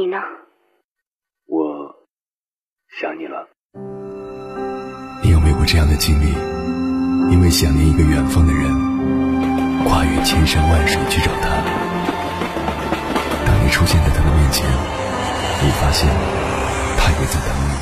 [0.00, 0.16] 你呢？
[1.46, 1.94] 我
[2.98, 3.50] 想你了。
[5.22, 6.32] 你有没有过这样的经历？
[7.30, 8.64] 因为想念一个远方的人，
[9.84, 11.50] 跨越千山万水去找他。
[13.44, 14.66] 当你出现在他的面前，
[15.60, 16.08] 你发现
[16.96, 17.76] 他也在等你。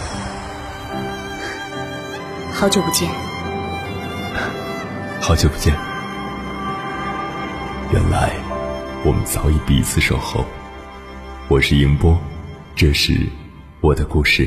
[2.52, 3.08] 好久不见。
[5.20, 5.72] 好久不见。
[7.92, 8.32] 原来
[9.04, 10.44] 我们早已彼此守候。
[11.50, 12.14] 我是迎波，
[12.76, 13.14] 这是
[13.80, 14.46] 我的故事。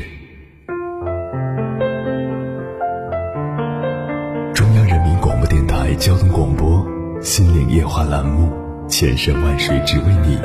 [4.54, 6.78] 中央人民广播电台交通广播
[7.20, 8.52] 《心灵夜话》栏目，
[8.88, 10.38] 千山万水只为你。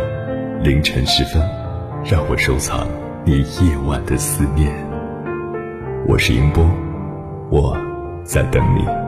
[0.64, 1.40] 凌晨时分，
[2.04, 2.88] 让我收藏
[3.24, 4.74] 你夜晚的思念。
[6.08, 6.68] 我是迎波，
[7.52, 7.78] 我
[8.24, 9.07] 在等你。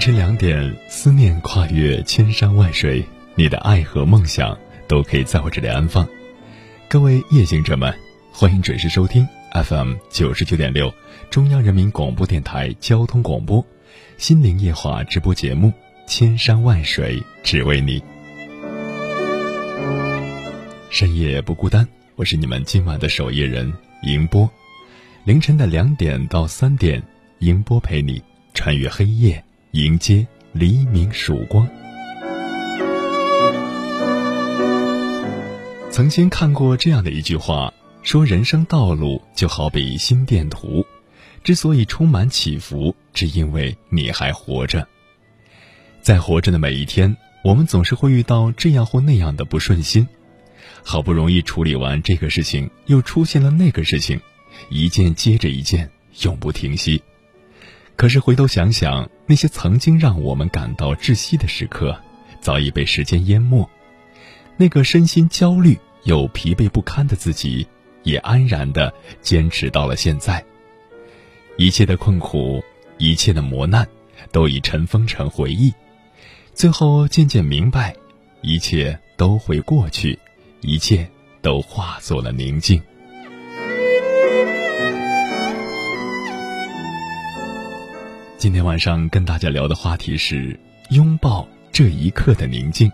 [0.00, 6.08] 凌晨两点，思念跨越千山万水，你的爱和梦想都可以在我这里安放。
[6.88, 7.94] 各位夜行者们，
[8.32, 10.90] 欢迎准时收听 FM 九十九点六，
[11.28, 13.62] 中央人民广播电台交通广播
[14.16, 15.68] 《心灵夜话》直播节目
[16.06, 18.00] 《千山万水只为你》。
[20.88, 23.70] 深夜不孤单，我是你们今晚的守夜人
[24.04, 24.50] 迎波。
[25.24, 27.02] 凌晨的两点到三点，
[27.40, 28.22] 迎波陪你
[28.54, 29.44] 穿越黑夜。
[29.72, 31.64] 迎接黎明曙光。
[35.92, 37.72] 曾经看过这样的一句话，
[38.02, 40.84] 说人生道路就好比心电图，
[41.44, 44.88] 之所以充满起伏，只因为你还活着。
[46.02, 50.08] 在活着的每一天，我们总是会遇到这样或那样的不顺心，
[50.82, 54.20] 好不容易处理完这个事情，又出现了那个事情，
[54.68, 55.88] 一件接着一件，
[56.22, 57.00] 永不停息。
[58.00, 61.94] 可是回头想想，那些曾经让我们感到窒息的时刻，
[62.40, 63.68] 早已被时间淹没。
[64.56, 67.68] 那个身心焦虑又疲惫不堪的自己，
[68.02, 68.90] 也安然的
[69.20, 70.42] 坚持到了现在。
[71.58, 72.64] 一切的困苦，
[72.96, 73.86] 一切的磨难，
[74.32, 75.70] 都已尘封成回忆。
[76.54, 77.94] 最后渐渐明白，
[78.40, 80.18] 一切都会过去，
[80.62, 81.06] 一切
[81.42, 82.82] 都化作了宁静。
[88.40, 90.58] 今天晚上跟大家聊的话题是
[90.88, 92.90] 拥抱这一刻的宁静。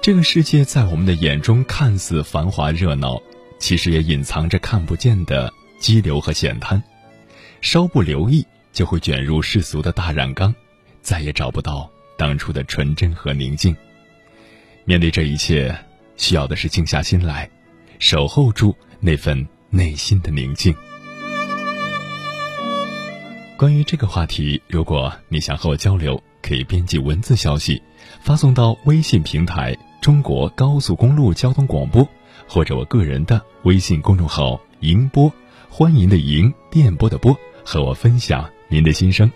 [0.00, 3.20] 这个世界在我们的眼中看似繁华热闹，
[3.58, 6.80] 其实也隐藏着看不见的激流和险滩。
[7.62, 10.54] 稍不留意，就会卷入世俗的大染缸，
[11.00, 13.76] 再也找不到当初的纯真和宁静。
[14.84, 15.76] 面对这一切，
[16.16, 17.50] 需要的是静下心来，
[17.98, 20.72] 守候住那份内心的宁静。
[23.56, 27.80] 关于这个话题，如果你想和我交流，可以编辑文字消息，
[28.20, 32.06] 发送到微信平台“中国高速公路交通广播”，
[32.48, 35.32] 或者我个人的微信公众号“迎波”，
[35.70, 39.30] 欢迎的迎，电波的波，和我分享您的心声。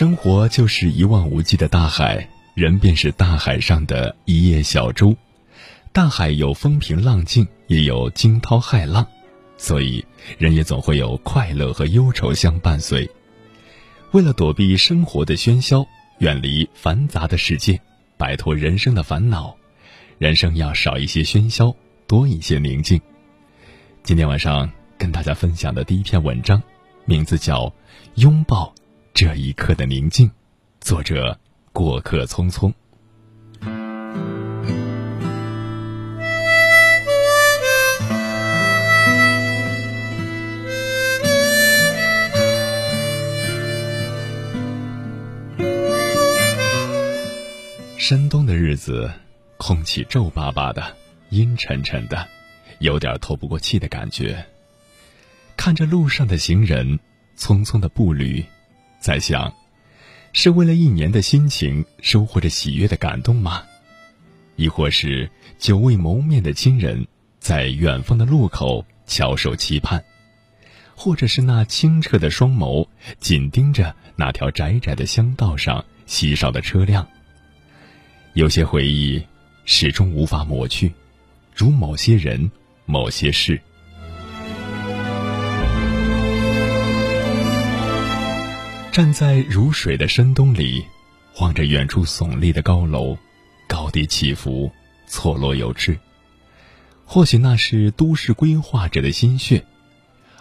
[0.00, 5.14] 生活就是一望无际的大海，人便是大海上的一叶小舟。
[5.92, 9.06] 大海有风平浪静，也有惊涛骇浪，
[9.58, 10.02] 所以
[10.38, 13.06] 人也总会有快乐和忧愁相伴随。
[14.12, 15.86] 为了躲避生活的喧嚣，
[16.20, 17.78] 远离繁杂的世界，
[18.16, 19.54] 摆脱人生的烦恼，
[20.16, 21.76] 人生要少一些喧嚣，
[22.06, 22.98] 多一些宁静。
[24.02, 26.62] 今天晚上跟大家分享的第一篇文章，
[27.04, 27.66] 名字叫
[28.14, 28.72] 《拥抱》。
[29.22, 30.30] 这一刻的宁静，
[30.80, 31.38] 作者
[31.74, 32.72] 过客匆匆。
[47.98, 49.12] 深冬的日子，
[49.58, 50.96] 空气皱巴巴的，
[51.28, 52.26] 阴沉沉的，
[52.78, 54.46] 有点透不过气的感觉。
[55.58, 56.98] 看着路上的行人，
[57.36, 58.42] 匆匆的步履。
[59.00, 59.52] 在想，
[60.32, 63.62] 是为了一年的心情收获着喜悦的感动吗？
[64.56, 67.06] 亦或是久未谋面的亲人，
[67.38, 70.04] 在远方的路口翘首期盼？
[70.94, 72.86] 或者是那清澈的双眸
[73.18, 77.08] 紧盯着那条窄窄的乡道上稀少的车辆。
[78.34, 79.20] 有些回忆
[79.64, 80.92] 始终无法抹去，
[81.54, 82.50] 如某些人、
[82.84, 83.58] 某些事。
[88.92, 90.84] 站在如水的深冬里，
[91.38, 93.16] 望着远处耸立的高楼，
[93.68, 94.70] 高低起伏，
[95.06, 95.96] 错落有致。
[97.04, 99.64] 或许那是都市规划者的心血，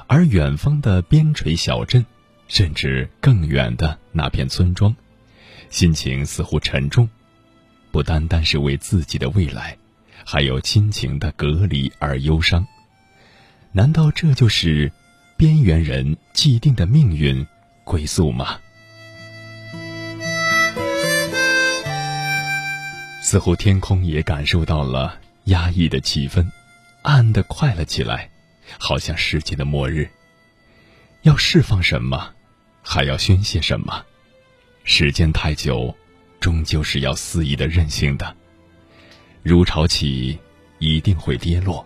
[0.07, 2.03] 而远方的边陲小镇，
[2.47, 4.95] 甚至更远的那片村庄，
[5.69, 7.07] 心情似乎沉重，
[7.91, 9.77] 不单单是为自己的未来，
[10.25, 12.65] 还有亲情的隔离而忧伤。
[13.73, 14.91] 难道这就是
[15.37, 17.45] 边缘人既定的命运？
[17.89, 18.59] 归宿吗？
[23.23, 26.47] 似乎天空也感受到了压抑的气氛，
[27.01, 28.29] 暗的快了起来，
[28.77, 30.07] 好像世界的末日。
[31.23, 32.31] 要释放什么，
[32.83, 34.05] 还要宣泄什么？
[34.83, 35.97] 时间太久，
[36.39, 38.35] 终究是要肆意的任性的。
[39.41, 40.37] 如潮起，
[40.77, 41.83] 一定会跌落。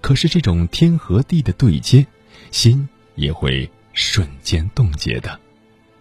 [0.00, 2.06] 可是这种天和地的对接，
[2.52, 3.68] 心也会。
[3.92, 5.38] 瞬间冻结的，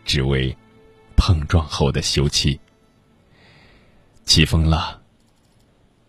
[0.05, 0.55] 只为
[1.15, 2.57] 碰撞后的休憩。
[4.23, 5.01] 起风了，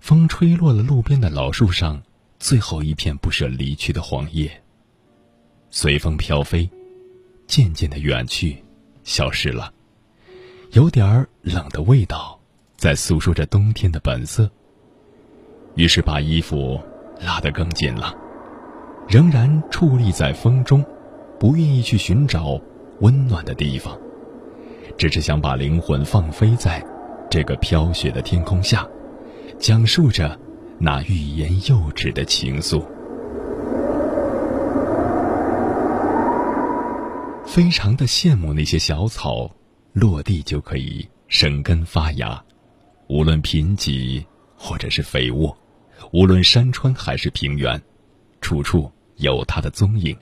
[0.01, 2.03] 风吹落了路边的老树上
[2.39, 4.63] 最后一片不舍离去的黄叶。
[5.71, 6.69] 随风飘飞，
[7.47, 8.63] 渐渐的远去，
[9.05, 9.73] 消失了。
[10.73, 12.39] 有点儿冷的味道，
[12.77, 14.51] 在诉说着冬天的本色。
[15.77, 16.83] 于是把衣服
[17.21, 18.15] 拉得更紧了，
[19.09, 20.85] 仍然矗立在风中。
[21.39, 22.61] 不愿意去寻找
[23.01, 23.97] 温暖的地方，
[24.97, 26.85] 只是想把灵魂放飞在
[27.31, 28.87] 这个飘雪的天空下，
[29.59, 30.39] 讲述着
[30.81, 32.85] 那欲言又止的情愫。
[37.47, 39.51] 非常的羡慕那些小草，
[39.93, 42.43] 落地就可以生根发芽，
[43.09, 44.25] 无论贫瘠
[44.57, 45.57] 或者是肥沃，
[46.13, 47.81] 无论山川还是平原，
[48.41, 50.17] 处处有它的踪影。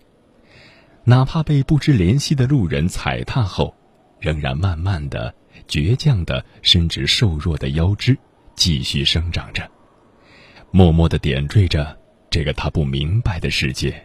[1.08, 3.72] 哪怕被不知怜惜的路人踩踏后，
[4.18, 5.32] 仍然慢慢的、
[5.68, 8.18] 倔强的伸直瘦弱的腰肢，
[8.56, 9.70] 继续生长着，
[10.72, 11.96] 默默的点缀着
[12.28, 14.04] 这个他不明白的世界。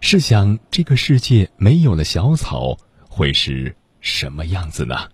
[0.00, 2.78] 试想，这个世界没有了小草，
[3.08, 5.08] 会是什么样子呢？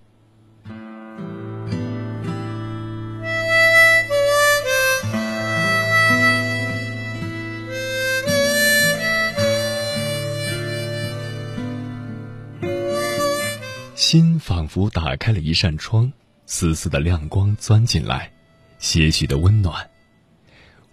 [13.97, 16.13] 心仿佛打开了一扇窗，
[16.45, 18.31] 丝丝的亮光钻进来，
[18.79, 19.89] 些许的温暖。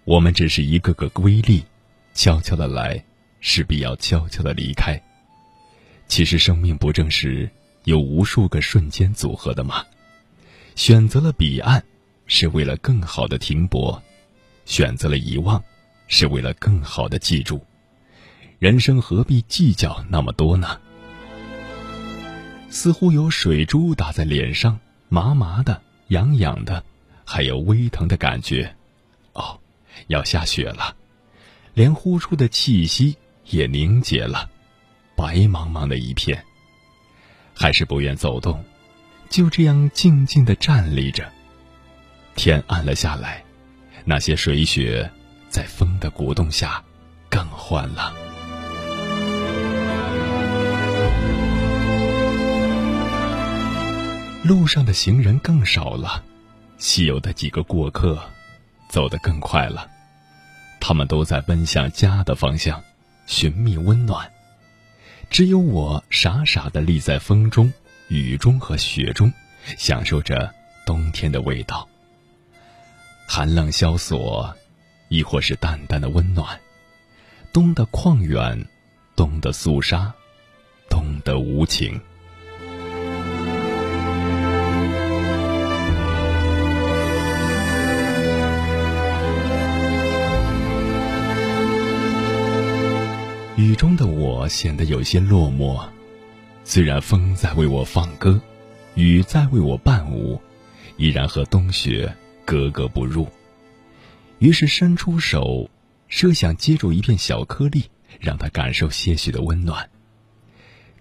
[0.04, 1.62] 我们只是一个个微粒，
[2.14, 3.04] 悄悄的来，
[3.40, 4.98] 势必要悄悄的离开。
[6.08, 7.46] 其实生命不正是
[7.84, 9.84] 有无数个瞬间组合的吗？
[10.74, 11.84] 选择了彼岸，
[12.26, 14.00] 是为了更好的停泊；
[14.64, 15.62] 选择了遗忘，
[16.08, 17.62] 是为了更好的记住。
[18.58, 20.80] 人生何必计较那么多呢？
[22.74, 26.84] 似乎有水珠打在脸上，麻麻的、痒痒的，
[27.24, 28.74] 还有微疼的感觉。
[29.32, 29.60] 哦，
[30.08, 30.96] 要下雪了，
[31.72, 33.16] 连呼出的气息
[33.46, 34.50] 也凝结了，
[35.16, 36.44] 白茫茫的一片。
[37.54, 38.64] 还是不愿走动，
[39.30, 41.30] 就这样静静的站立着。
[42.34, 43.44] 天暗了下来，
[44.04, 45.08] 那些水雪
[45.48, 46.82] 在风的鼓动下
[47.30, 48.23] 更欢了。
[54.44, 56.22] 路上的行人更少了，
[56.76, 58.22] 稀有的几个过客，
[58.90, 59.88] 走得更快了。
[60.78, 62.84] 他们都在奔向家的方向，
[63.26, 64.30] 寻觅温暖。
[65.30, 67.72] 只有我傻傻的立在风中、
[68.08, 69.32] 雨中和雪中，
[69.78, 71.88] 享受着冬天的味道。
[73.26, 74.54] 寒冷萧索，
[75.08, 76.60] 亦或是淡淡的温暖。
[77.50, 78.68] 冬的旷远，
[79.16, 80.12] 冬的肃杀，
[80.90, 81.98] 冬的无情。
[93.56, 95.88] 雨中的我显得有些落寞，
[96.64, 98.40] 虽然风在为我放歌，
[98.96, 100.40] 雨在为我伴舞，
[100.96, 102.12] 依然和冬雪
[102.44, 103.28] 格格不入。
[104.40, 105.70] 于是伸出手，
[106.08, 107.84] 设想接住一片小颗粒，
[108.18, 109.88] 让它感受些许的温暖。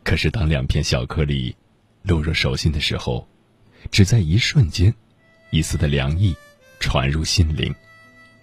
[0.03, 1.55] 可是当两片小颗粒
[2.03, 3.27] 落入手心的时候，
[3.89, 4.93] 只在一瞬间，
[5.50, 6.36] 一丝的凉意
[6.79, 7.74] 传入心灵，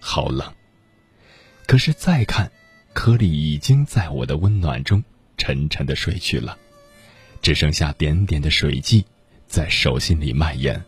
[0.01, 0.53] 好冷。
[1.65, 2.51] 可是再看。
[2.93, 5.03] 颗粒已经在我的温暖中
[5.37, 6.57] 沉沉的睡去了，
[7.41, 9.05] 只剩下点点的水迹
[9.47, 10.83] 在手心里蔓延。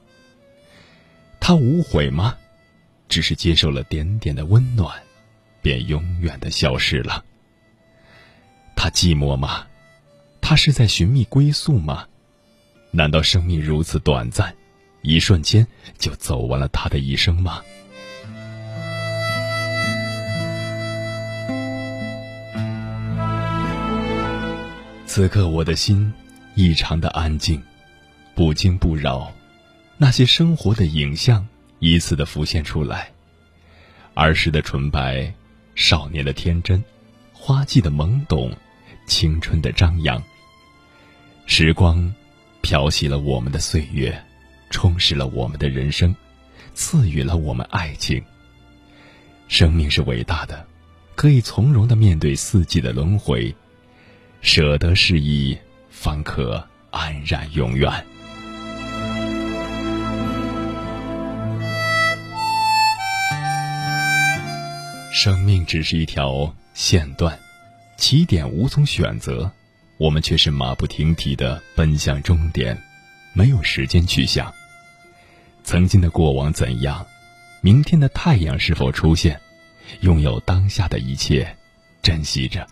[1.40, 2.38] 他无悔吗？
[3.10, 5.02] 只是接受了点点的温暖，
[5.62, 7.24] 便永远的消失了。
[8.76, 9.68] 他寂寞吗？
[10.42, 12.08] 他是在寻觅归宿吗？
[12.92, 14.56] 难道生命如此短暂，
[15.02, 15.66] 一瞬间
[15.98, 17.64] 就走完了他的一生吗？
[25.16, 26.12] 此刻我的心
[26.56, 27.62] 异常的安静，
[28.34, 29.32] 不惊不扰，
[29.96, 33.12] 那些生活的影像一次的浮现出来。
[34.16, 35.32] 儿时的纯白，
[35.76, 36.84] 少年的天真，
[37.32, 38.52] 花季的懵懂，
[39.06, 40.20] 青春的张扬。
[41.46, 42.12] 时光，
[42.62, 44.20] 漂洗了我们的岁月，
[44.72, 46.16] 充实了我们的人生，
[46.74, 48.20] 赐予了我们爱情。
[49.48, 50.66] 生命是伟大的，
[51.14, 53.56] 可以从容的面对四季的轮回。
[54.44, 55.58] 舍得失意，
[55.90, 57.90] 方可安然永远。
[65.14, 67.40] 生命只是一条线段，
[67.96, 69.50] 起点无从选择，
[69.98, 72.78] 我们却是马不停蹄的奔向终点，
[73.34, 74.54] 没有时间去想
[75.64, 77.08] 曾经的过往怎样，
[77.62, 79.40] 明天的太阳是否出现，
[80.02, 81.56] 拥有当下的一切，
[82.02, 82.68] 珍惜着。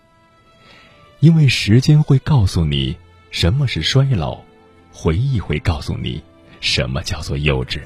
[1.21, 2.97] 因为时间会告诉你
[3.29, 4.41] 什么是衰老，
[4.91, 6.19] 回忆会告诉你
[6.61, 7.79] 什么叫做幼稚。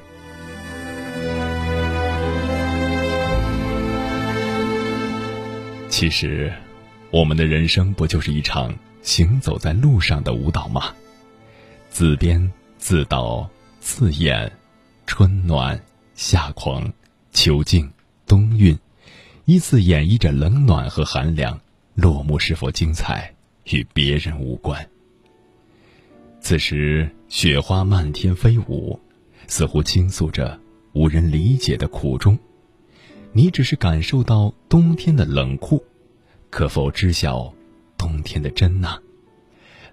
[5.90, 6.54] 其实，
[7.12, 10.94] 我们的人生不就是一场行走在路上的舞蹈吗？
[11.90, 13.50] 自编自导
[13.82, 14.50] 自演，
[15.06, 15.78] 春暖
[16.16, 16.90] 夏狂，
[17.34, 17.92] 秋静
[18.26, 18.80] 冬韵，
[19.44, 21.60] 依次演绎着冷暖和寒凉。
[21.96, 23.34] 落幕是否精彩，
[23.72, 24.86] 与别人无关。
[26.42, 29.00] 此时雪花漫天飞舞，
[29.48, 30.60] 似乎倾诉着
[30.92, 32.38] 无人理解的苦衷。
[33.32, 35.82] 你只是感受到冬天的冷酷，
[36.50, 37.52] 可否知晓
[37.98, 39.00] 冬天的真呐？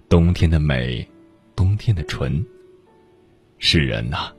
[0.09, 1.07] 冬天的美，
[1.55, 2.45] 冬天的纯。
[3.59, 4.33] 是人呐，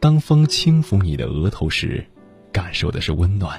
[0.00, 2.04] 当风轻抚你的额头时，
[2.50, 3.56] 感受的是温暖；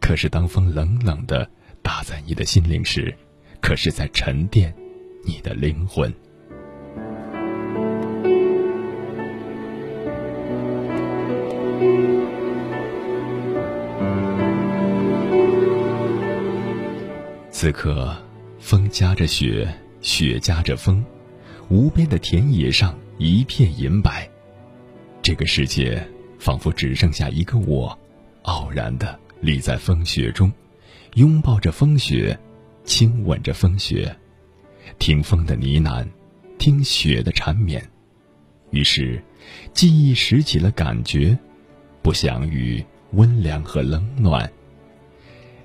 [0.00, 1.48] 可是当风冷冷的。
[1.90, 3.12] 打在你的心灵时，
[3.60, 4.72] 可是在沉淀
[5.24, 6.08] 你的灵魂。
[17.50, 18.16] 此刻，
[18.60, 19.68] 风夹着雪，
[20.00, 21.04] 雪夹着风，
[21.70, 24.30] 无边的田野上一片银白。
[25.20, 26.00] 这个世界
[26.38, 27.98] 仿佛只剩下一个我，
[28.42, 30.52] 傲然的立在风雪中。
[31.14, 32.38] 拥抱着风雪，
[32.84, 34.16] 亲吻着风雪，
[34.98, 36.06] 听风的呢喃，
[36.58, 37.84] 听雪的缠绵。
[38.70, 39.20] 于是，
[39.74, 41.36] 记忆拾起了感觉，
[42.02, 44.50] 不想与温凉和冷暖，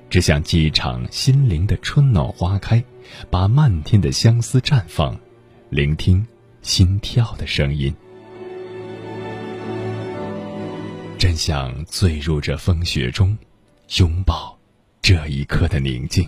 [0.10, 2.84] 只想记一场心灵的春暖花开，
[3.30, 5.16] 把漫天的相思绽放，
[5.70, 6.26] 聆听
[6.64, 7.94] 心跳的声音。
[11.20, 13.38] 真想醉入这风雪中，
[14.00, 14.58] 拥抱。
[15.08, 16.28] 这一刻的宁静。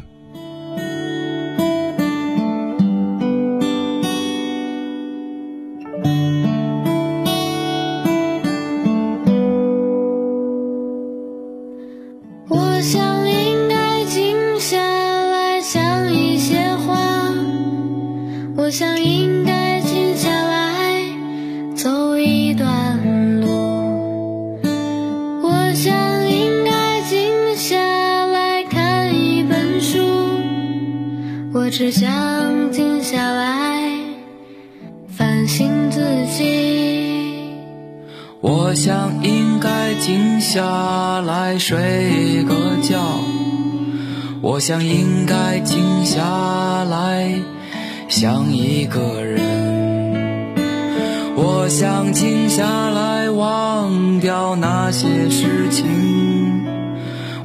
[53.97, 55.87] 忘掉那些事情。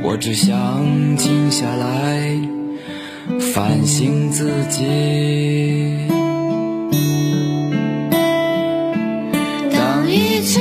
[0.02, 2.38] 我只想静下来。
[3.54, 4.84] 反省自己。
[9.72, 10.60] 当一切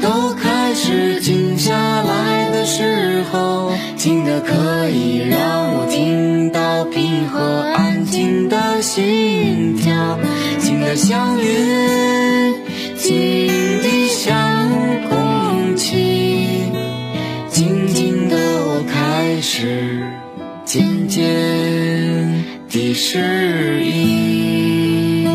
[0.00, 7.40] 都开始静下来的时候，静的可以让我听到平和
[7.76, 10.18] 安静的心跳，
[10.58, 12.54] 静的像云，
[12.96, 13.79] 静
[19.60, 20.00] 是
[20.64, 25.28] 今天的诗意。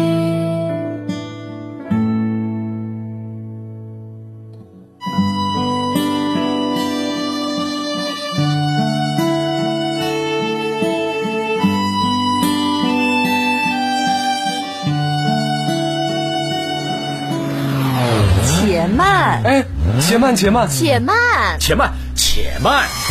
[18.44, 19.64] 且慢，哎，
[20.02, 21.16] 且慢，且慢，且慢，
[21.60, 23.05] 且慢，且慢。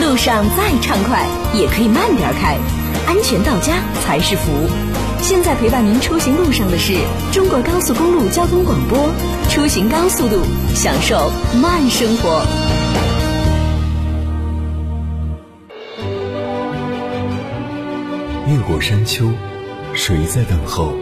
[0.00, 2.56] 路上再畅快，也可以慢点开，
[3.06, 4.50] 安全到家才是福。
[5.20, 6.94] 现在陪伴您出行路上的是
[7.30, 9.10] 中国高速公路交通广播，
[9.50, 10.38] 出行高速度，
[10.74, 11.30] 享受
[11.60, 12.42] 慢生活。
[18.48, 19.30] 越过山丘，
[19.94, 20.94] 谁在等候？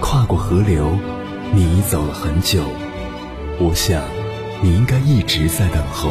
[0.00, 0.96] 跨过河流，
[1.52, 2.60] 你已走了很久。
[3.58, 4.02] 我想，
[4.60, 6.10] 你应该一直在等候，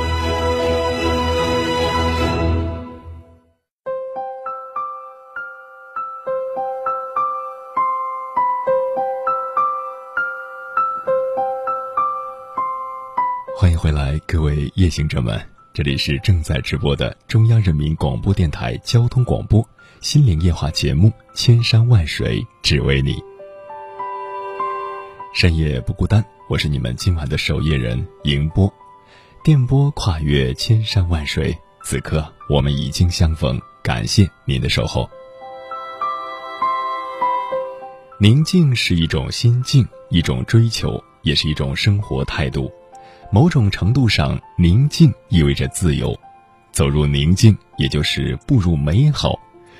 [13.81, 15.41] 回来，各位夜行者们，
[15.73, 19.67] 这里是正在直播的中央人民广播电台交通广播
[20.01, 23.13] 心灵夜话节目《千山万水只为你》，
[25.33, 28.71] 深夜不孤单，我是你们今晚的守夜人迎波，
[29.43, 35.09] 电波跨越千山万水，此刻我们已经相逢，感谢您的守候。
[38.19, 42.71] 宁静是一种心境，一种追求，也是一种生活态度。
[43.33, 46.17] 某种程度上，宁静意味着自由。
[46.73, 49.31] 走入宁静，也就是步入美好；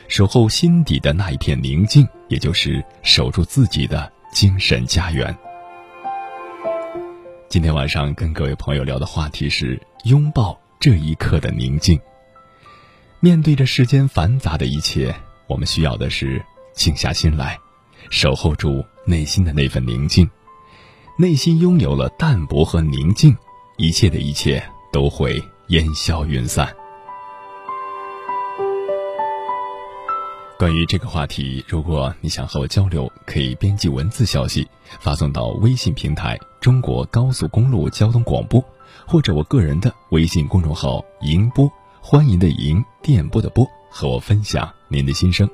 [0.08, 5.38] 守候心底的那一片宁静，也就是守住自己的精神家园。
[7.50, 12.00] 今天晚上跟各位朋友聊的话题是拥抱这一刻的宁静。
[13.20, 15.14] 面对着世间繁杂的一切，
[15.48, 16.42] 我们需要的是
[16.74, 17.60] 静下心来，
[18.10, 20.30] 守候住内心的那份宁静。
[21.17, 23.36] 内心拥有了淡泊和宁静，
[23.78, 26.74] 一切的一切都会烟消云散。
[30.58, 34.67] 关于这个话题，如果你想和我交流，可以编辑文字消息
[35.00, 38.63] 发送到微信平台“中国高速公路交通广播”，
[39.06, 45.50] 或者我个人的微信公众号“迎波”，欢迎的迎，电波的波，和我分享您的心声。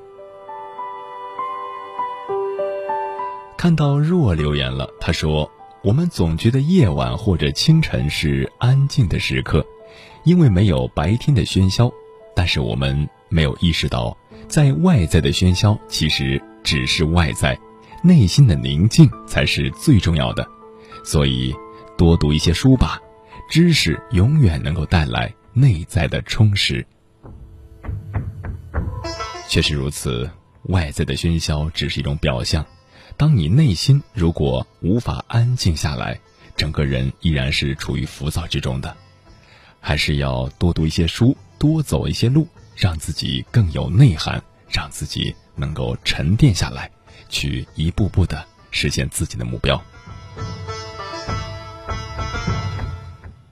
[3.58, 5.50] 看到若留言了，他说。
[5.80, 9.64] 我们总觉得夜晚或者清晨是安静的时刻，
[10.24, 11.90] 因为没有白天的喧嚣。
[12.34, 14.14] 但是我们没有意识到，
[14.48, 17.56] 在外在的喧嚣其实只是外在，
[18.02, 20.46] 内心的宁静才是最重要的。
[21.04, 21.54] 所以，
[21.96, 23.00] 多读一些书吧，
[23.48, 26.84] 知识永远能够带来内在的充实。
[29.46, 30.28] 确实如此，
[30.64, 32.66] 外在的喧嚣只是一种表象。
[33.18, 36.20] 当你内心如果无法安静下来，
[36.56, 38.96] 整个人依然是处于浮躁之中的，
[39.80, 46.88] 还是要多读一些书，多走一些路，让自己更有内涵，让自己能够沉淀下来，
[47.28, 49.82] 去一步步的实现自己的目标。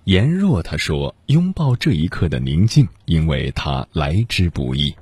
[0.05, 4.95] 颜若他说：“拥抱这一刻的宁静，因为它来之不易。”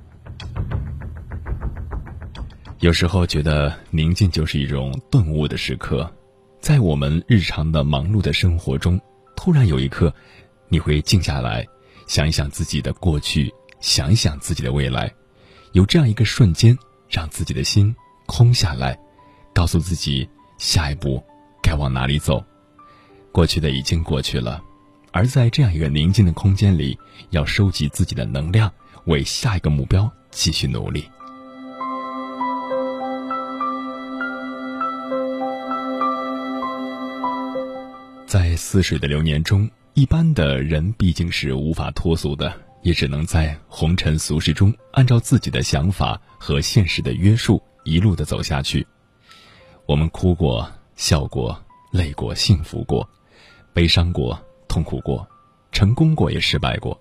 [2.79, 6.11] 有时候觉得宁静就是一种顿悟的时刻，
[6.59, 8.99] 在我们日常的忙碌的生活中，
[9.35, 10.13] 突然有一刻，
[10.67, 11.65] 你会静下来，
[12.05, 15.11] 想一想自己的过去，想一想自己的未来，
[15.71, 16.77] 有这样一个瞬间，
[17.09, 18.99] 让自己的心空下来，
[19.53, 21.23] 告诉自己下一步
[21.63, 22.43] 该往哪里走。
[23.31, 24.61] 过去的已经过去了，
[25.11, 26.97] 而在这样一个宁静的空间里，
[27.29, 28.71] 要收集自己的能量，
[29.05, 31.05] 为下一个目标继续努力。
[38.55, 48.85] 似水的流年中，一般的人毕竟是无法脱俗的，也只能在红尘俗世中，按照自己的想法和现实的约束，一路的走下去。
[49.85, 51.59] 我们哭过，笑过，
[51.91, 53.07] 累过，幸福过，
[53.73, 55.27] 悲伤过，痛苦过，
[55.71, 56.99] 成功过，也失败过。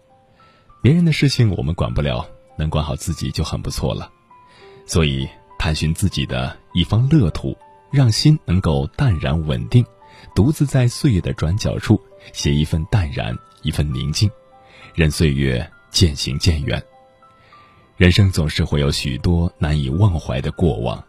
[0.82, 4.10] 别人的事情我们管不了，能管好自己就很不错了。
[4.86, 5.26] 所以，
[5.58, 7.56] 探寻自己的一方乐土，
[7.90, 9.84] 让心能够淡然稳定。
[10.34, 12.00] 独自在岁月的转角处，
[12.32, 14.30] 写一份淡然，一份宁静，
[14.94, 16.80] 任岁月渐行渐远。
[17.96, 21.02] 人生总是会有许多难以忘怀的过往，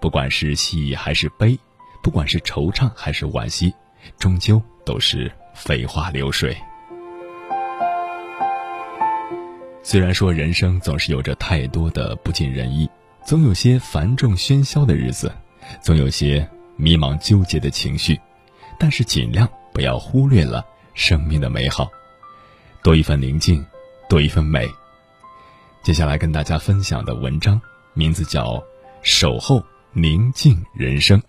[0.00, 1.58] 不管是喜还是悲，
[2.02, 3.72] 不管是惆怅还是惋惜，
[4.18, 6.56] 终究都是飞花流水。
[9.82, 12.88] 虽然说人生总是有着太多的不尽人意，
[13.24, 15.32] 总有些繁重喧嚣的日子。
[15.80, 18.18] 总有些迷茫纠结的情绪，
[18.80, 20.64] 但是尽量不要忽略了
[20.94, 21.86] 生命的美好。
[22.82, 23.62] 多一份宁静，
[24.08, 24.66] 多一份美。
[25.82, 27.60] 接下来跟大家分享的文章
[27.92, 28.54] 名字叫
[29.02, 29.62] 《守候
[29.92, 31.20] 宁静人生》。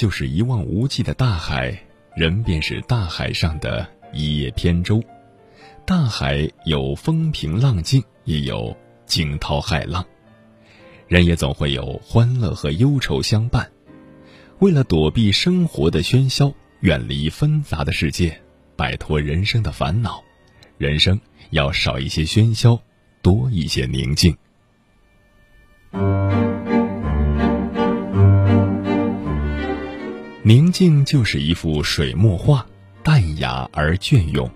[0.00, 1.78] 就是一望无际的大海，
[2.16, 5.04] 人便是大海上的一叶扁舟。
[5.84, 10.02] 大海有风平浪静，也有惊涛骇浪。
[11.06, 13.70] 人也总会有欢乐和忧愁相伴。
[14.60, 18.40] 为了躲避生活的喧嚣，远离纷杂的世界，
[18.76, 20.24] 摆脱人生的烦恼，
[20.78, 22.80] 人生要少一些喧嚣，
[23.20, 24.34] 多一些宁静。
[30.50, 32.66] 宁静就是一幅水墨画，
[33.04, 34.50] 淡雅而隽永；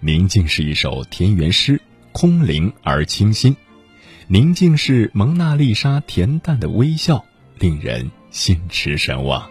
[0.00, 3.54] 宁静是一首田园诗，空灵而清新；
[4.26, 7.24] 宁静是蒙娜丽莎恬淡的微笑，
[7.56, 9.48] 令人心驰神往。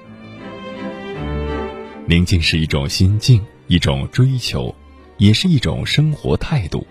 [2.06, 4.76] 宁静是一种心境，一种追求，
[5.18, 6.86] 也是一种生活态度。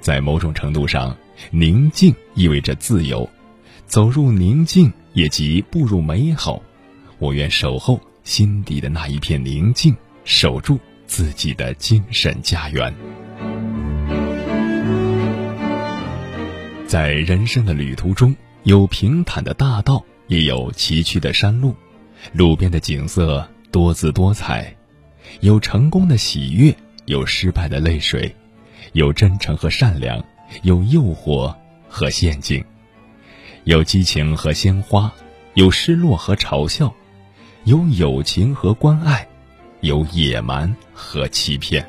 [0.00, 1.16] 在某种程度上，
[1.52, 3.30] 宁静意味着自由，
[3.86, 6.60] 走入宁静也即步入美好。
[7.18, 12.92] 我愿守候心底的那一片宁静，守住自己的精神家园。
[16.88, 18.34] 在人生的旅途中，
[18.64, 21.72] 有平坦的大道，也有崎岖的山路。
[22.32, 24.74] 路边的景色多姿多彩，
[25.38, 28.34] 有成功的喜悦，有失败的泪水，
[28.92, 30.22] 有真诚和善良，
[30.62, 31.54] 有诱惑
[31.88, 32.64] 和陷阱，
[33.62, 35.12] 有激情和鲜花，
[35.54, 36.92] 有失落和嘲笑。
[37.66, 39.26] 有友情和关爱，
[39.80, 41.84] 有野蛮和欺骗。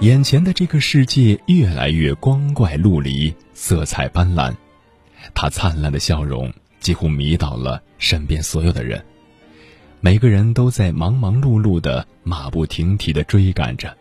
[0.00, 4.54] 眼前的这个世界越来越光怪陆离，色彩斑斓。
[5.34, 9.04] 他灿烂的笑容几乎迷倒了身边所有的人。
[10.00, 13.94] 每个人都在忙忙碌碌的、马不停蹄的追赶着，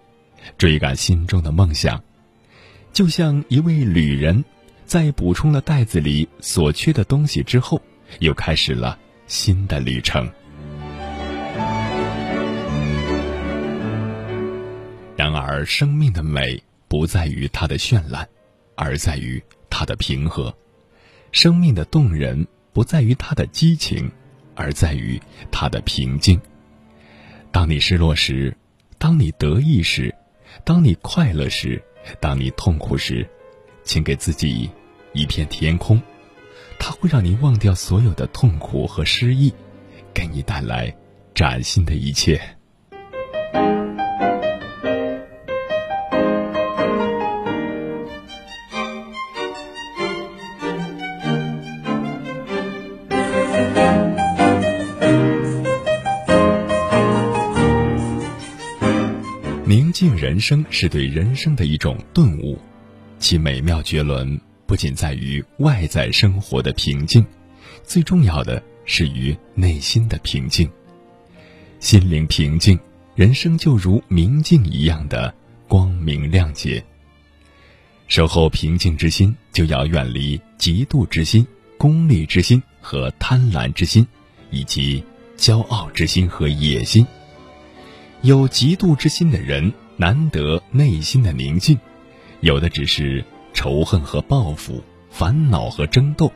[0.58, 2.02] 追赶心中的梦想，
[2.94, 4.46] 就像一位旅人，
[4.86, 7.82] 在补充了袋子里所缺的东西之后。
[8.20, 10.30] 又开始了新的旅程。
[15.16, 18.28] 然而，生命的美不在于它的绚烂，
[18.76, 20.54] 而在于它的平和；
[21.32, 24.12] 生命的动人不在于它的激情，
[24.56, 25.20] 而在于
[25.52, 26.40] 它的平静。
[27.52, 28.56] 当你失落时，
[29.00, 30.14] 当你得意时，
[30.64, 31.82] 当你快乐时，
[32.20, 33.28] 当你痛苦时，
[33.84, 34.70] 请给自己
[35.14, 36.00] 一片天空。
[36.80, 39.54] 它会让你忘掉所有的痛苦和失意，
[40.14, 40.96] 给你带来
[41.36, 42.40] 崭新的一切。
[59.66, 62.58] 宁静人生是对人生的一种顿悟，
[63.20, 64.40] 其美妙绝伦。
[64.68, 67.26] 不仅在于外在生活的平静，
[67.86, 70.70] 最重要的是于内心的平静。
[71.80, 72.78] 心灵平静，
[73.16, 75.34] 人生就如明镜一样的
[75.70, 76.84] 光明亮洁。
[78.10, 84.06] 守候平静之心，就要远离嫉妒之心、功利之心和贪婪之心，
[84.52, 85.02] 以及
[85.38, 87.08] 骄傲之心和野心。
[88.22, 91.78] 有嫉妒之心的人，难得内心的宁静；
[92.42, 93.24] 有的只是。
[93.58, 96.32] 仇恨和报复，烦恼和争斗，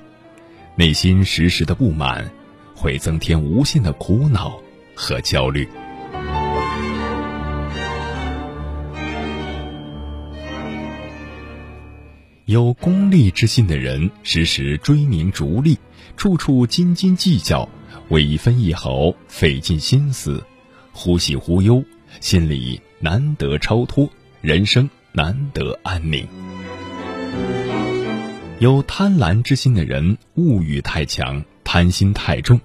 [0.75, 2.27] 内心时时的不满，
[2.75, 4.59] 会增添无限的苦恼
[4.95, 5.69] 和焦虑。
[12.45, 15.77] 有功利之心的人，时时追名逐利，
[16.17, 17.69] 处处斤斤计较，
[18.09, 20.43] 为一分一毫费尽心思，
[20.91, 21.83] 忽喜忽忧，
[22.19, 24.09] 心里难得超脱，
[24.41, 26.27] 人生难得安宁。
[28.61, 32.61] 有贪婪之心的人，物欲太强，贪心太重，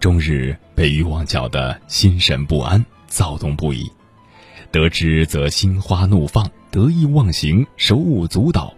[0.00, 3.92] 终日被欲望搅得心神不安，躁动不已。
[4.70, 8.74] 得之则心花怒放，得意忘形，手舞足蹈；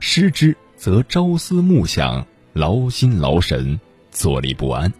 [0.00, 3.78] 失之则朝思暮想，劳心劳神，
[4.10, 4.92] 坐立不安。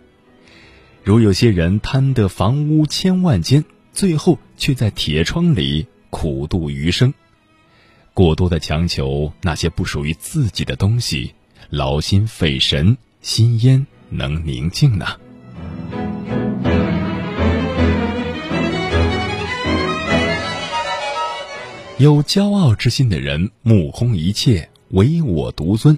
[1.03, 7.13] 如有些人贪得房屋千万间，最后却在铁窗里苦度余生。
[8.19, 11.33] 过多的强求那些不属于自己的东西，
[11.71, 15.07] 劳心费神，心焉能宁静呢？
[21.99, 25.97] 有骄傲之心的人，目空一切，唯我独尊，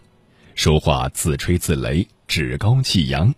[0.54, 3.34] 说话自吹自擂，趾高气扬，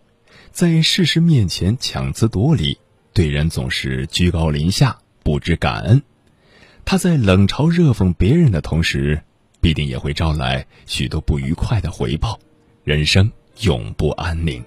[0.50, 2.76] 在事实面前强词夺理，
[3.12, 6.02] 对人总是居高临下，不知感恩。
[6.84, 9.22] 他在冷嘲热讽别人的同时，
[9.60, 12.38] 必定也会招来许多不愉快的回报，
[12.84, 14.62] 人生永不安宁。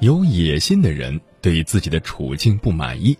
[0.00, 3.16] 有野心的人对自己的处境不满意，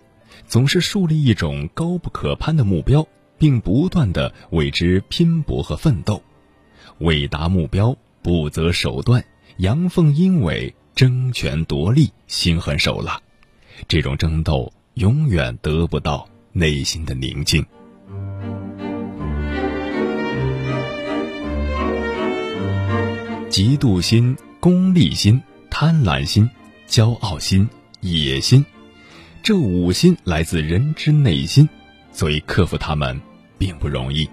[0.47, 3.07] 总是树立一种高不可攀的目标，
[3.39, 6.21] 并不断的为之拼搏和奋斗，
[6.99, 9.25] 为达目标不择手段，
[9.57, 13.19] 阳奉阴违，争权夺利，心狠手辣。
[13.87, 17.65] 这种争斗永远得不到内心的宁静。
[23.49, 26.47] 嫉妒心、功利心、贪婪心。
[26.89, 27.69] 骄傲心、
[28.01, 28.65] 野心，
[29.43, 31.69] 这五心来自人之内心，
[32.11, 33.21] 所以克服它们
[33.59, 34.27] 并不容易。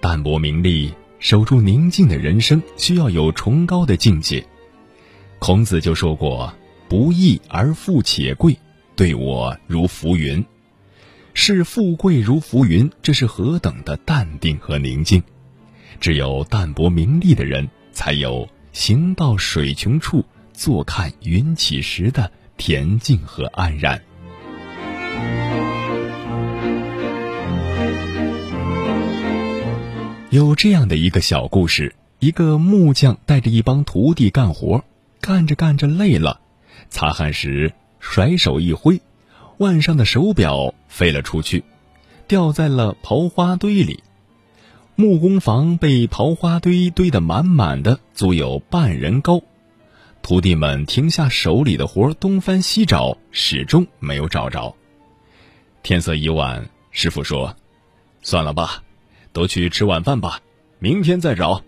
[0.00, 4.46] 淡泊名利，守住宁静的人生，需要有崇高的境界。
[5.40, 6.54] 孔子就说过
[6.88, 8.56] ：“不义而富且贵，
[8.94, 10.44] 对我如浮云。”
[11.34, 15.22] 视富贵如浮云，这是何等的淡定和宁静！
[15.98, 20.24] 只有淡泊名利的人，才有行到水穷处。
[20.52, 24.02] 坐看云起时的恬静和安然。
[30.30, 34.82] 有这样的一个小故事：一个木匠带着一帮徒弟干活，
[35.20, 36.40] 干着干着累了，
[36.88, 39.00] 擦汗时甩手一挥，
[39.58, 41.62] 腕上的手表飞了出去，
[42.26, 44.02] 掉在了刨花堆里。
[44.96, 49.40] 木工房被刨花堆堆得满满的，足有半人高。
[50.22, 54.74] 徒弟们停下手里的活，东翻西找，始终没有找着。
[55.84, 57.54] 天色已晚，师傅说
[58.22, 58.82] ：“算了吧，
[59.36, 60.40] 都去吃晚饭吧，
[60.78, 61.62] 明天再找。”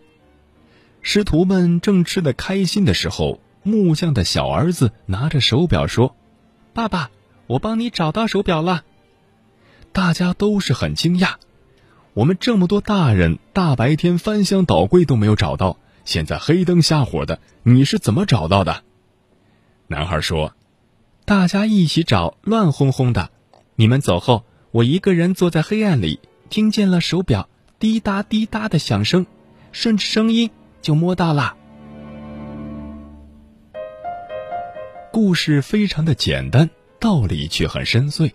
[1.02, 6.16] 师徒们正吃得开心的时候，木匠的小儿子拿着手表说
[6.72, 7.10] ：“爸爸，
[7.46, 8.84] 我帮你找到手表了。”
[9.92, 11.34] 大家都是很惊讶，
[12.14, 15.76] 我们这么多大人，大白天翻箱倒柜都没有找到。
[16.06, 18.82] 现在黑灯瞎火的，你是怎么找到的？
[19.88, 20.54] 男孩说
[21.26, 23.30] ：“大家一起找，乱哄哄的。
[23.76, 27.48] 你们走后，我一个人坐在黑暗里，听见了手表
[27.78, 29.26] 滴答滴答的响声，
[29.72, 30.50] 顺着声音
[30.82, 31.56] 就摸到了。”
[35.12, 36.68] 故事非常的简单，
[37.00, 38.32] 道理却很深邃。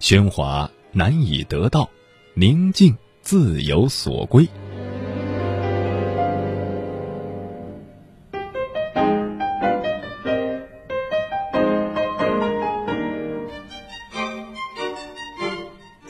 [0.00, 1.90] 喧哗难以得到，
[2.34, 4.48] 宁静自有所归。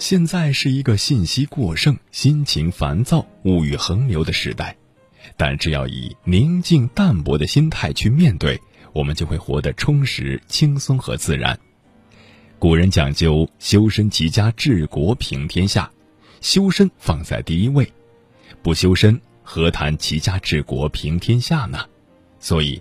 [0.08, 4.74] 现在是一个信息过剩、心情烦躁、物欲横流的时代，
[5.36, 8.58] 但只要以宁静淡泊的心态去面对，
[8.94, 11.60] 我们就会活得充实、轻松和自然。
[12.58, 15.92] 古人讲究修身齐家治国平天下，
[16.40, 17.92] 修身放在第一位，
[18.62, 21.84] 不修身何谈齐家治国平天下呢？
[22.40, 22.80] 所以，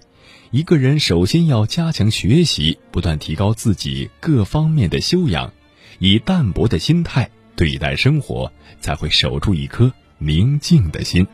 [0.51, 5.51] 一个人首先要加强学习，不断提高自己各方面的修养。
[5.99, 11.25] 以淡泊的心态对待生活，才会守住一颗宁静的心。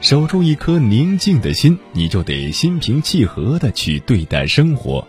[0.00, 5.04] 守住一颗宁静的心，你就得心平气和的去对待生活，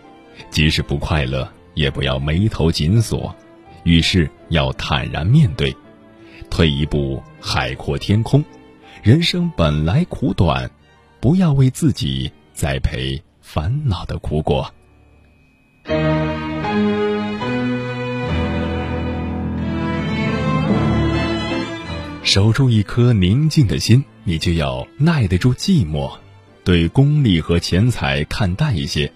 [0.50, 3.32] 即使不快乐，也不要眉头紧锁，
[3.84, 5.72] 遇事要坦然面对，
[6.50, 8.44] 退一步海阔天空。
[9.02, 10.68] 人生本来苦短，
[11.20, 14.68] 不要为自己栽培烦恼的苦果。
[22.22, 26.12] 守住一颗宁静的心，你就要耐得住寂寞，
[26.62, 29.10] 对功利和钱财看淡一些，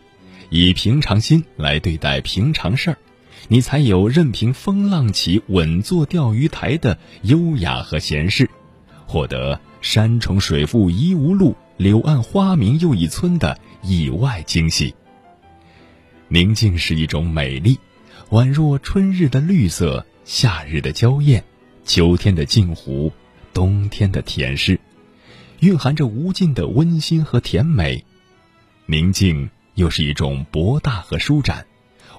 [0.49, 2.97] 以平常心来对待平常事儿，
[3.49, 8.49] 你才有任凭风浪起，稳坐钓鱼台的优雅和闲适，
[9.07, 14.95] 获得山重水复疑无路，柳暗花明又一村的意外惊喜。
[16.33, 17.79] 宁静是一种美丽，
[18.31, 21.45] 宛若春日的绿色，夏日的娇艳，
[21.85, 23.13] 秋天的镜湖，
[23.53, 24.81] 冬天的甜诗，
[25.61, 28.03] 蕴含着无尽的温馨和甜美。
[28.87, 31.67] 宁静又是一种博大和舒展，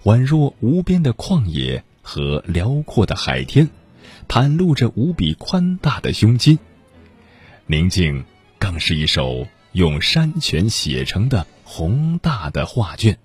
[0.04, 3.68] 宛若无边的旷野和辽阔的海天，
[4.28, 6.60] 袒露着无比宽大的胸襟。
[7.66, 8.24] 宁静
[8.60, 13.18] 更是一首用山泉写成的宏大的画卷。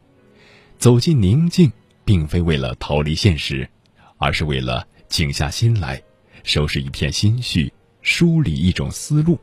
[0.78, 1.70] 走进宁静，
[2.04, 3.68] 并非为了逃离现实，
[4.16, 6.00] 而是为了静下心来，
[6.44, 9.38] 收拾一片心绪，梳理一种思路，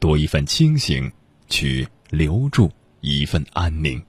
[0.00, 1.10] 多一份清醒，
[1.48, 4.02] 去留住一份安宁。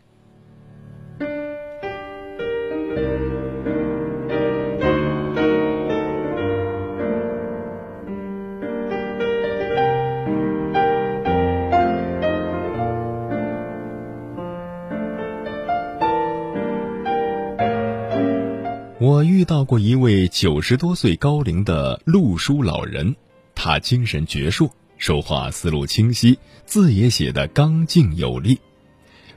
[19.02, 23.16] 我遇到过一位九十多岁高龄的路书老人，
[23.56, 26.38] 他精神矍铄，说话思路清晰，
[26.68, 28.60] 字也写得刚劲有力，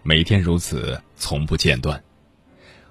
[0.02, 2.04] 每天如此，从不间断。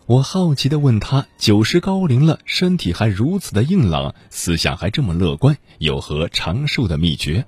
[0.07, 7.45] 我好奇地问他：九十高龄了，身体还如此的硬朗，思想还这么乐观，有何长寿的秘诀？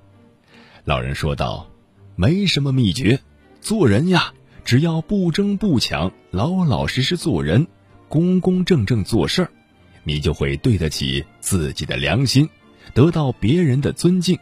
[0.84, 1.68] 老人说道
[2.14, 3.18] ：“没什么秘诀，
[3.60, 4.34] 做人呀，
[4.64, 7.66] 只要不争不抢，老老实实做人。”
[8.08, 9.50] 公公正正做事儿，
[10.04, 12.48] 你就会对得起自己的良心，
[12.94, 14.38] 得到别人的尊敬。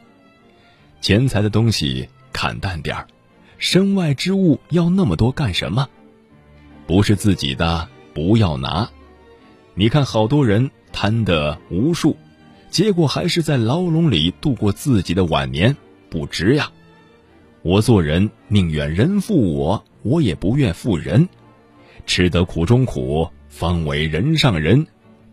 [1.00, 3.06] 钱财的东西看淡点儿，
[3.58, 5.88] 身外之物要那么多干什么？
[6.86, 8.88] 不是自己的不要拿。
[9.74, 12.16] 你看好多人贪得无数，
[12.70, 15.74] 结果还是在牢笼里度过自己的晚年，
[16.10, 16.70] 不值呀。
[17.62, 21.26] 我做人宁愿人负我，我也不愿负人，
[22.04, 23.28] 吃得苦中苦。
[23.56, 24.84] 方为人上人，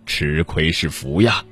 [0.06, 1.44] 吃亏是福呀。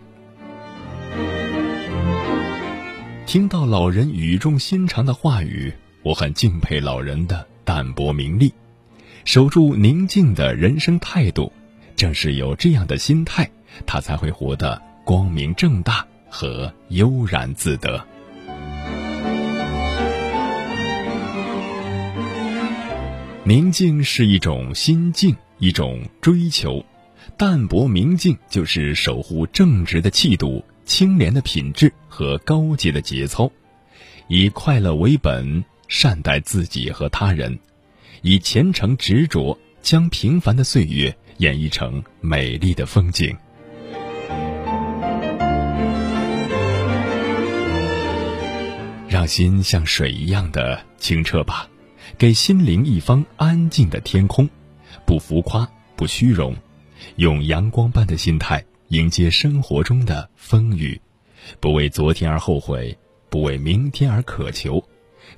[3.26, 8.54] 听到老人语重心长的话语，我很敬佩老人的淡泊名利，
[9.26, 11.52] 守住宁静的人生态度。
[11.96, 13.50] 正是有这样的心态，
[13.88, 18.00] 他才会活得光明正大和悠然自得。
[23.44, 25.36] 宁静是一种心境。
[25.60, 26.86] 一种追求，
[27.38, 33.52] 淡泊明净就是守护正直的气度、清廉的品质和高洁的节操，
[34.30, 37.60] 以快乐为本，善待自己和他人，
[38.22, 43.36] 以虔诚执着将平凡的岁月演绎成美丽的风景。
[49.10, 51.68] 让心像水一样的清澈吧，
[52.18, 54.50] 给心灵一方安静的天空。
[55.10, 56.56] 不浮夸，不虚荣，
[57.16, 61.02] 用阳光般的心态迎接生活中的风雨，
[61.60, 62.96] 不为昨天而后悔，
[63.28, 64.80] 不为明天而渴求，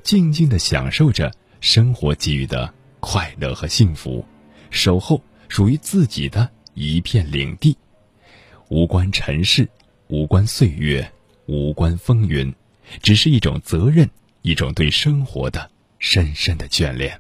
[0.04, 1.32] 静静的享受着
[1.62, 4.26] 生活给予的快乐和幸福，
[4.72, 7.78] 守候属于自己的一片领地，
[8.68, 9.66] 无关尘世，
[10.10, 11.10] 无关岁月，
[11.46, 12.54] 无关风云，
[13.02, 14.10] 只是一种责任，
[14.42, 17.18] 一种对生活的深深的眷恋。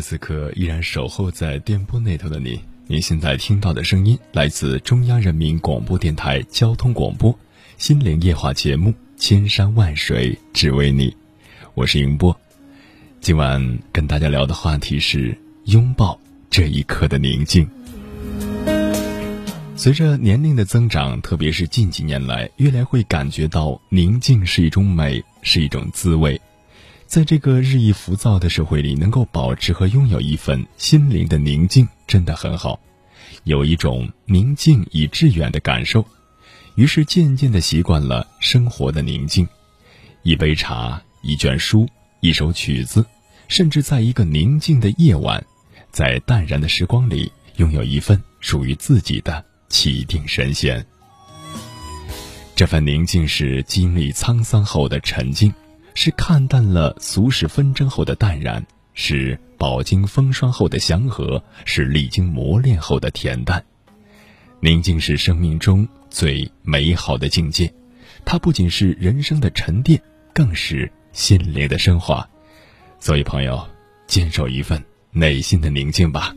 [0.00, 2.60] 此刻依然守候在电波那头的你。
[2.86, 7.32] 您现在听到的声音来自中央人民广播电台交通广播
[7.78, 11.10] 《心灵夜话》节目《千山万水只为你》，
[11.74, 12.38] 我是迎波。
[13.20, 17.68] 今晚跟大家聊的话题是拥抱这一刻的宁静。
[19.74, 26.40] 随着年龄的增长，特别是近几年来，越来会感觉到宁静是一种美，是一种滋味。
[27.06, 32.78] 在这个日益浮躁的社会里，能够保持和拥有一份心灵的宁静，真的很好，
[33.44, 36.04] 有一种宁静以致远的感受。
[36.74, 39.48] 于是渐渐的习惯了生活的宁静，
[40.24, 41.88] 一杯茶，一卷书，
[42.20, 43.06] 一首曲子，
[43.48, 45.42] 甚至在一个宁静的夜晚，
[45.90, 50.84] 在淡然的时光里，拥有一份属于自己的气定神闲。
[52.56, 55.54] 这份宁静是经历沧桑后的沉静。
[55.96, 63.64] 是看淡了俗世纷争后的淡然，是饱经风霜后的祥和，是历经磨练后的恬淡。
[64.60, 67.72] 宁静是生命中最美好的境界，
[68.26, 69.98] 它不仅是人生的沉淀，
[70.34, 72.28] 更是心灵的升华。
[73.00, 73.66] 所以，朋友，
[74.06, 76.36] 坚守一份内心的宁静吧。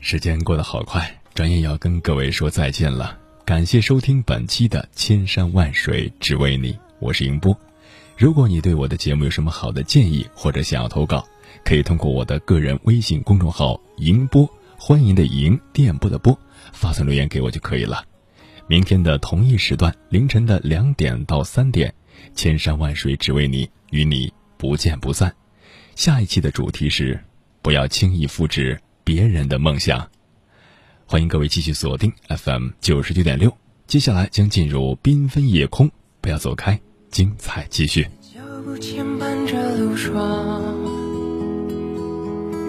[0.00, 3.19] 时间过得好快，转眼要跟各位说再见了。
[3.50, 7.52] 感谢收听本期的《千山万水只为你》，我是迎波。
[8.16, 11.26] 如果你对我的节目有什么好的建议，或者想要投稿，
[11.64, 14.48] 可以通过我的个人微信公众号“迎波”，
[14.78, 16.38] 欢迎的迎，电波的波，
[16.72, 18.04] 发送留言给我就可以了。
[18.68, 21.92] 明天的同一时段，凌晨的两点到三点，
[22.36, 25.34] 《千山万水只为你》，与你不见不散。
[25.96, 27.18] 下一期的主题是：
[27.62, 30.08] 不要轻易复制别人的梦想。
[31.10, 33.52] 欢迎各位继续锁定 FM 九十九点六，
[33.88, 35.90] 接下来将进入缤纷夜空，
[36.20, 36.80] 不要走开，
[37.10, 38.04] 精彩继续。
[38.32, 40.62] 脚步牵绊着路霜，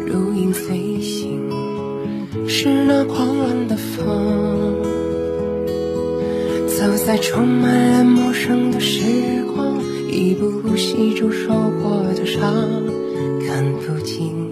[0.07, 1.51] 如影随形，
[2.49, 4.81] 是那狂乱的风，
[6.67, 9.79] 走在充满了陌生的时光，
[10.09, 12.41] 一步步细数收获的伤，
[13.45, 14.50] 看不清。